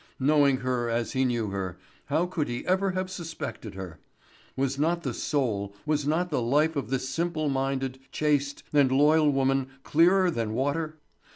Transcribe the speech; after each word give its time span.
Knowing 0.19 0.57
her 0.61 0.89
as 0.89 1.11
he 1.11 1.23
knew 1.23 1.49
her, 1.51 1.77
how 2.05 2.25
could 2.25 2.47
he 2.47 2.65
ever 2.65 2.89
have 2.89 3.07
suspected 3.11 3.75
her? 3.75 3.99
Was 4.57 4.79
not 4.79 5.03
the 5.03 5.13
soul, 5.13 5.75
was 5.85 6.07
not 6.07 6.31
the 6.31 6.41
life 6.41 6.75
of 6.75 6.89
this 6.89 7.07
simple 7.07 7.49
minded, 7.49 7.99
chaste, 8.11 8.63
and 8.73 8.91
loyal 8.91 9.29
woman 9.29 9.67
clearer 9.83 10.31
than 10.31 10.55
water? 10.55 10.97